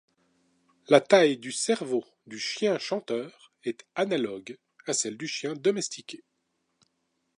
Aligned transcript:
La 0.89 0.99
taille 0.99 1.37
du 1.37 1.51
cerveau 1.51 2.03
du 2.25 2.39
Chien 2.39 2.79
chanteur 2.79 3.51
est 3.63 3.85
analogue 3.93 4.57
à 4.87 4.93
celle 4.93 5.15
du 5.15 5.27
chien 5.27 5.53
domestiqué. 5.53 6.23